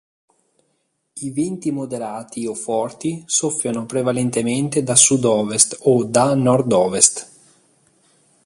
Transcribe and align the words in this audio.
I 1.13 1.29
venti, 1.29 1.69
moderati 1.69 2.47
o 2.47 2.55
forti, 2.55 3.21
soffiano 3.27 3.85
prevalentemente 3.85 4.81
da 4.81 4.95
sud-ovest 4.95 5.77
o 5.83 6.03
da 6.05 6.33
nord-ovest. 6.33 7.31